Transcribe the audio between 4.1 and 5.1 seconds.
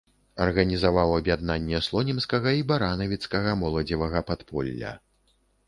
падполля.